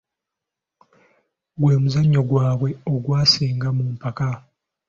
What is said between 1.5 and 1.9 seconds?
Gwe